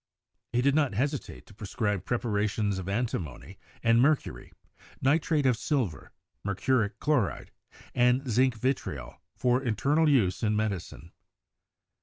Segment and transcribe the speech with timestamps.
[0.51, 4.51] He did not hesitate to prescribe preparations of antimony and mercury,
[4.99, 6.11] nitrate of silver,
[6.43, 7.51] mercuric chloride,
[7.93, 11.11] and zinc vitriol for internal use in medicine.